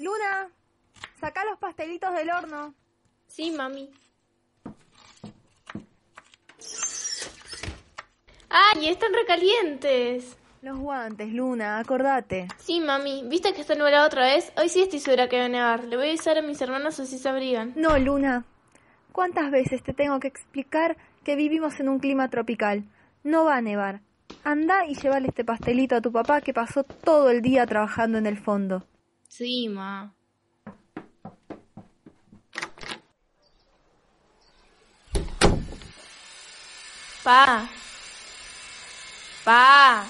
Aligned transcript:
Luna, 0.00 0.48
saca 1.20 1.44
los 1.44 1.58
pastelitos 1.58 2.14
del 2.14 2.30
horno. 2.30 2.72
Sí, 3.26 3.50
mami. 3.50 3.90
¡Ay, 8.48 8.88
están 8.88 9.12
recalientes! 9.12 10.36
Los 10.62 10.78
guantes, 10.78 11.32
Luna, 11.32 11.78
acordate. 11.78 12.46
Sí, 12.58 12.80
mami. 12.80 13.24
¿Viste 13.26 13.52
que 13.52 13.60
está 13.60 13.74
nublado 13.74 14.06
otra 14.06 14.22
vez? 14.22 14.52
Hoy 14.56 14.68
sí 14.68 14.82
estoy 14.82 15.00
segura 15.00 15.28
que 15.28 15.38
va 15.38 15.46
a 15.46 15.48
nevar. 15.48 15.84
Le 15.84 15.96
voy 15.96 16.06
a 16.06 16.08
avisar 16.10 16.38
a 16.38 16.42
mis 16.42 16.60
hermanos 16.60 17.00
así 17.00 17.18
se 17.18 17.28
abrigan. 17.28 17.72
No, 17.74 17.98
Luna. 17.98 18.44
¿Cuántas 19.10 19.50
veces 19.50 19.82
te 19.82 19.94
tengo 19.94 20.20
que 20.20 20.28
explicar 20.28 20.96
que 21.24 21.34
vivimos 21.34 21.80
en 21.80 21.88
un 21.88 21.98
clima 21.98 22.28
tropical? 22.28 22.84
No 23.24 23.44
va 23.44 23.56
a 23.56 23.62
nevar. 23.62 24.00
Anda 24.44 24.86
y 24.86 24.94
llévale 24.94 25.28
este 25.28 25.44
pastelito 25.44 25.96
a 25.96 26.00
tu 26.00 26.12
papá 26.12 26.40
que 26.40 26.54
pasó 26.54 26.84
todo 26.84 27.30
el 27.30 27.42
día 27.42 27.66
trabajando 27.66 28.18
en 28.18 28.26
el 28.26 28.38
fondo. 28.38 28.84
Sí, 29.28 29.68
ma. 29.68 30.12
Pa. 37.22 37.68
Pa. 39.44 40.06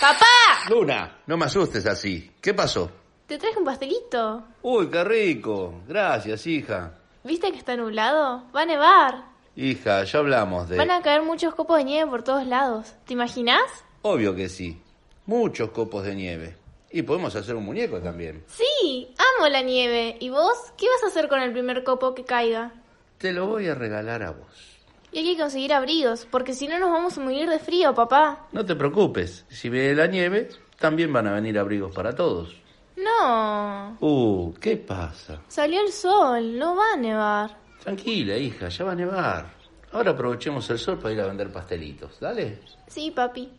¡Papá! 0.00 0.26
Luna, 0.68 1.18
no 1.26 1.36
me 1.36 1.46
asustes 1.46 1.86
así. 1.86 2.30
¿Qué 2.40 2.52
pasó? 2.52 2.90
Te 3.26 3.38
traje 3.38 3.58
un 3.58 3.64
pastelito. 3.64 4.44
Uy, 4.62 4.88
qué 4.90 5.04
rico. 5.04 5.82
Gracias, 5.86 6.46
hija. 6.46 6.98
¿Viste 7.24 7.50
que 7.50 7.58
está 7.58 7.76
nublado? 7.76 8.44
Va 8.54 8.62
a 8.62 8.66
nevar. 8.66 9.24
Hija, 9.56 10.04
ya 10.04 10.18
hablamos 10.18 10.68
de... 10.68 10.76
Van 10.76 10.90
a 10.90 11.00
caer 11.00 11.22
muchos 11.22 11.54
copos 11.54 11.78
de 11.78 11.84
nieve 11.84 12.10
por 12.10 12.22
todos 12.22 12.46
lados. 12.46 12.94
¿Te 13.06 13.14
imaginas? 13.14 13.62
Obvio 14.02 14.34
que 14.34 14.48
sí. 14.48 14.80
Muchos 15.24 15.70
copos 15.70 16.04
de 16.04 16.14
nieve. 16.14 16.56
Y 16.96 17.02
podemos 17.02 17.36
hacer 17.36 17.54
un 17.54 17.66
muñeco 17.66 18.00
también. 18.00 18.42
Sí, 18.46 19.14
amo 19.18 19.48
la 19.50 19.60
nieve. 19.60 20.16
¿Y 20.18 20.30
vos? 20.30 20.56
¿Qué 20.78 20.86
vas 20.88 21.04
a 21.04 21.08
hacer 21.08 21.28
con 21.28 21.42
el 21.42 21.52
primer 21.52 21.84
copo 21.84 22.14
que 22.14 22.24
caiga? 22.24 22.72
Te 23.18 23.34
lo 23.34 23.48
voy 23.48 23.68
a 23.68 23.74
regalar 23.74 24.22
a 24.22 24.30
vos. 24.30 24.78
Y 25.12 25.18
hay 25.18 25.34
que 25.34 25.42
conseguir 25.42 25.74
abrigos, 25.74 26.26
porque 26.30 26.54
si 26.54 26.66
no 26.66 26.78
nos 26.78 26.90
vamos 26.90 27.18
a 27.18 27.20
morir 27.20 27.50
de 27.50 27.58
frío, 27.58 27.94
papá. 27.94 28.46
No 28.50 28.64
te 28.64 28.74
preocupes. 28.74 29.44
Si 29.50 29.68
ve 29.68 29.94
la 29.94 30.06
nieve, 30.06 30.48
también 30.80 31.12
van 31.12 31.26
a 31.26 31.34
venir 31.34 31.58
abrigos 31.58 31.94
para 31.94 32.14
todos. 32.14 32.56
No. 32.96 33.98
Uh, 34.00 34.54
¿qué 34.54 34.78
pasa? 34.78 35.42
Salió 35.48 35.82
el 35.82 35.92
sol, 35.92 36.58
no 36.58 36.76
va 36.76 36.94
a 36.94 36.96
nevar. 36.96 37.58
Tranquila, 37.82 38.38
hija, 38.38 38.70
ya 38.70 38.86
va 38.86 38.92
a 38.92 38.94
nevar. 38.94 39.54
Ahora 39.92 40.12
aprovechemos 40.12 40.70
el 40.70 40.78
sol 40.78 40.98
para 40.98 41.12
ir 41.12 41.20
a 41.20 41.26
vender 41.26 41.52
pastelitos. 41.52 42.18
Dale. 42.20 42.60
Sí, 42.86 43.10
papi. 43.10 43.52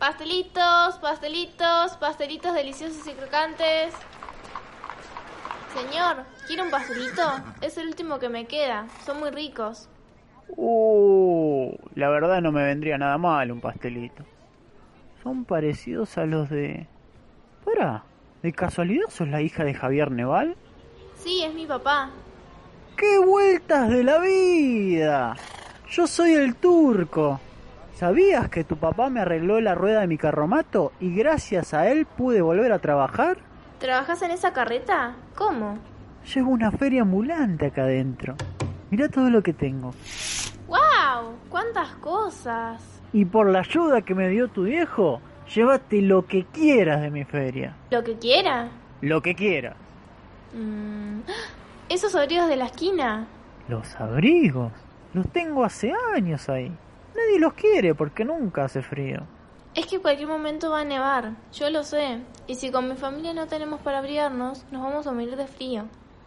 Pastelitos, 0.00 0.96
pastelitos, 0.96 1.98
pastelitos 1.98 2.54
deliciosos 2.54 3.06
y 3.06 3.12
crocantes. 3.12 3.92
Señor, 5.74 6.24
¿quiere 6.46 6.62
un 6.62 6.70
pastelito? 6.70 7.22
Es 7.60 7.76
el 7.76 7.88
último 7.88 8.18
que 8.18 8.30
me 8.30 8.46
queda. 8.46 8.86
Son 9.04 9.20
muy 9.20 9.30
ricos. 9.30 9.90
Uh, 10.56 11.76
la 11.94 12.08
verdad 12.08 12.40
no 12.40 12.50
me 12.50 12.64
vendría 12.64 12.96
nada 12.96 13.18
mal 13.18 13.52
un 13.52 13.60
pastelito. 13.60 14.24
Son 15.22 15.44
parecidos 15.44 16.16
a 16.16 16.24
los 16.24 16.48
de... 16.48 16.86
Para, 17.66 18.04
¿de 18.42 18.52
casualidad 18.52 19.10
sos 19.10 19.28
la 19.28 19.42
hija 19.42 19.64
de 19.64 19.74
Javier 19.74 20.10
Neval? 20.10 20.56
Sí, 21.14 21.44
es 21.44 21.52
mi 21.52 21.66
papá. 21.66 22.08
¡Qué 22.96 23.18
vueltas 23.18 23.90
de 23.90 24.02
la 24.02 24.18
vida! 24.18 25.36
Yo 25.90 26.06
soy 26.06 26.32
el 26.32 26.56
turco. 26.56 27.38
¿Sabías 28.00 28.48
que 28.48 28.64
tu 28.64 28.78
papá 28.78 29.10
me 29.10 29.20
arregló 29.20 29.60
la 29.60 29.74
rueda 29.74 30.00
de 30.00 30.06
mi 30.06 30.16
carromato 30.16 30.90
y 31.00 31.14
gracias 31.14 31.74
a 31.74 31.90
él 31.90 32.06
pude 32.06 32.40
volver 32.40 32.72
a 32.72 32.78
trabajar? 32.78 33.36
¿Trabajas 33.78 34.22
en 34.22 34.30
esa 34.30 34.54
carreta? 34.54 35.16
¿Cómo? 35.36 35.76
Llevo 36.34 36.50
una 36.50 36.70
feria 36.70 37.02
ambulante 37.02 37.66
acá 37.66 37.82
adentro. 37.82 38.36
Mira 38.90 39.10
todo 39.10 39.28
lo 39.28 39.42
que 39.42 39.52
tengo. 39.52 39.92
¡Wow! 40.66 41.34
¡Cuántas 41.50 41.90
cosas! 41.96 43.02
Y 43.12 43.26
por 43.26 43.50
la 43.50 43.58
ayuda 43.58 44.00
que 44.00 44.14
me 44.14 44.30
dio 44.30 44.48
tu 44.48 44.62
viejo, 44.62 45.20
llévate 45.54 46.00
lo 46.00 46.24
que 46.24 46.46
quieras 46.46 47.02
de 47.02 47.10
mi 47.10 47.24
feria. 47.24 47.76
¿Lo 47.90 48.02
que 48.02 48.16
quiera? 48.16 48.70
Lo 49.02 49.20
que 49.20 49.34
quieras. 49.34 49.76
Mm, 50.54 51.20
¿Esos 51.90 52.14
abrigos 52.14 52.48
de 52.48 52.56
la 52.56 52.64
esquina? 52.64 53.26
Los 53.68 53.94
abrigos. 53.96 54.72
Los 55.12 55.28
tengo 55.28 55.64
hace 55.64 55.92
años 56.16 56.48
ahí. 56.48 56.72
Nadie 57.14 57.38
los 57.38 57.54
quiere 57.54 57.94
porque 57.94 58.24
nunca 58.24 58.64
hace 58.64 58.82
frío. 58.82 59.20
Es 59.74 59.86
que 59.86 59.96
en 59.96 60.02
cualquier 60.02 60.28
momento 60.28 60.70
va 60.70 60.80
a 60.80 60.84
nevar, 60.84 61.32
yo 61.52 61.70
lo 61.70 61.84
sé. 61.84 62.20
Y 62.46 62.56
si 62.56 62.70
con 62.70 62.88
mi 62.88 62.96
familia 62.96 63.32
no 63.32 63.46
tenemos 63.46 63.80
para 63.80 63.98
abrigarnos, 63.98 64.64
nos 64.72 64.82
vamos 64.82 65.06
a 65.06 65.12
morir 65.12 65.36
de 65.36 65.46
frío. 65.46 65.84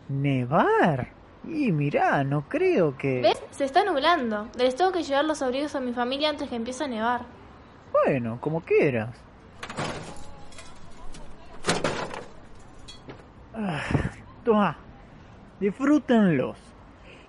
¿Nevar? 0.07 1.09
Y 1.45 1.71
mirá, 1.73 2.23
no 2.23 2.47
creo 2.47 2.97
que... 2.97 3.21
¿Ves? 3.21 3.41
Se 3.51 3.66
está 3.66 3.83
nublando. 3.83 4.47
Les 4.57 4.75
tengo 4.75 4.94
que 4.94 5.03
llevar 5.03 5.25
los 5.25 5.41
abrigos 5.41 5.75
a 5.75 5.81
mi 5.81 5.91
familia 5.91 6.29
antes 6.29 6.49
que 6.49 6.55
empiece 6.55 6.85
a 6.85 6.88
nevar. 6.88 7.21
Bueno, 7.91 8.38
como 8.39 8.61
quieras. 8.61 9.15
Ah, 13.53 13.81
toma, 14.44 14.77
disfrútenlos. 15.59 16.57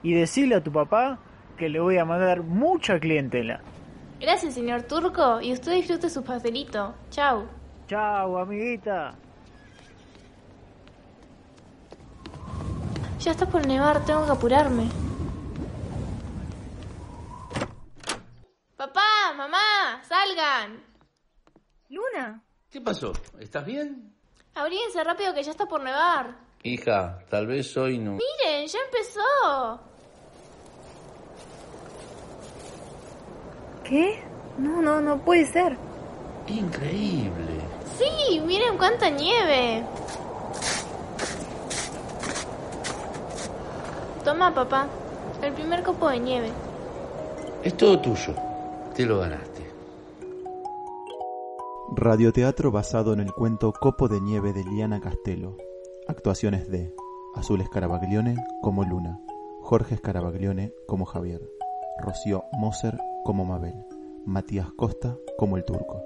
Y 0.03 0.15
decile 0.15 0.54
a 0.54 0.62
tu 0.62 0.71
papá 0.71 1.19
que 1.56 1.69
le 1.69 1.81
voy 1.81 1.98
a 1.98 2.04
mandar 2.04 2.42
mucha 2.42 2.98
clientela. 2.98 3.60
Gracias, 4.20 4.54
señor 4.54 4.82
Turco, 4.82 5.41
y 5.41 5.53
usted 5.53 5.72
disfrute 5.72 6.09
su 6.09 6.22
pastelito. 6.22 6.94
Chau. 7.10 7.47
Chao, 7.88 8.38
amiguita. 8.38 9.15
Ya 13.20 13.31
está 13.31 13.47
por 13.47 13.66
nevar, 13.66 14.04
tengo 14.04 14.25
que 14.26 14.32
apurarme. 14.32 14.88
Papá, 18.76 19.32
mamá, 19.36 20.03
salgan. 20.03 20.82
Luna, 21.88 22.42
¿Qué 22.75 22.81
pasó? 22.81 23.12
¿Estás 23.38 23.65
bien? 23.65 24.12
Abríguense 24.53 25.04
rápido 25.04 25.32
que 25.32 25.44
ya 25.44 25.53
está 25.53 25.66
por 25.66 25.81
nevar. 25.81 26.36
Hija, 26.65 27.21
tal 27.31 27.47
vez 27.47 27.76
hoy 27.76 27.98
no... 27.98 28.12
Miren, 28.12 28.66
ya 28.66 28.78
empezó. 28.86 29.94
¿Qué? 33.84 34.21
No, 34.59 34.83
no, 34.83 35.01
no 35.01 35.19
puede 35.19 35.47
ser. 35.47 35.77
Increíble. 36.48 37.60
Sí, 37.98 38.41
miren 38.41 38.77
cuánta 38.77 39.09
nieve. 39.10 39.84
Toma, 44.25 44.53
papá, 44.53 44.86
el 45.42 45.53
primer 45.53 45.83
copo 45.83 46.09
de 46.09 46.19
nieve. 46.19 46.51
Es 47.63 47.77
todo 47.77 48.01
tuyo. 48.01 48.34
Te 48.95 49.07
lo 49.07 49.21
ganaste. 49.21 49.65
Radioteatro 51.97 52.72
basado 52.72 53.13
en 53.13 53.21
el 53.21 53.33
cuento 53.33 53.72
Copo 53.72 54.09
de 54.09 54.21
Nieve 54.21 54.53
de 54.53 54.65
Liana 54.65 55.01
Castelo. 55.01 55.57
Actuaciones 56.09 56.69
de 56.69 56.92
Azul 57.34 57.63
Scarabaglione 57.65 58.36
como 58.63 58.84
Luna, 58.84 59.21
Jorge 59.60 59.97
Scarabaglione 59.97 60.72
como 60.86 61.04
Javier, 61.04 61.41
Rocío 61.98 62.45
Moser 62.53 62.98
como 63.24 63.44
Mabel, 63.44 63.74
Matías 64.24 64.68
Costa 64.76 65.16
como 65.36 65.56
el 65.56 65.65
Turco. 65.65 66.04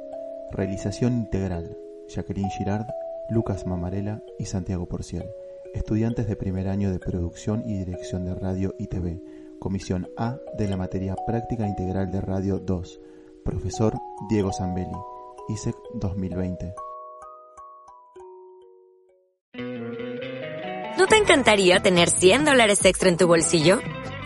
Realización 0.52 1.12
integral: 1.14 1.76
Jacqueline 2.08 2.50
Girard, 2.50 2.86
Lucas 3.28 3.66
Mamarela 3.66 4.22
y 4.38 4.46
Santiago 4.46 4.86
Porciel. 4.86 5.28
Estudiantes 5.74 6.26
de 6.26 6.36
primer 6.36 6.68
año 6.68 6.90
de 6.90 6.98
Producción 6.98 7.62
y 7.68 7.76
Dirección 7.76 8.24
de 8.24 8.34
Radio 8.34 8.74
y 8.78 8.86
TV. 8.86 9.22
Comisión 9.58 10.08
A 10.16 10.38
de 10.56 10.68
la 10.68 10.76
materia 10.76 11.16
Práctica 11.26 11.66
Integral 11.66 12.10
de 12.10 12.20
Radio 12.20 12.58
2 12.60 13.00
Profesor 13.48 13.94
Diego 14.28 14.52
Zambelli, 14.52 14.92
ISEC 15.48 15.74
2020. 15.94 16.74
¿No 20.98 21.06
te 21.06 21.16
encantaría 21.16 21.80
tener 21.80 22.10
100 22.10 22.44
dólares 22.44 22.84
extra 22.84 23.08
en 23.08 23.16
tu 23.16 23.26
bolsillo? 23.26 23.78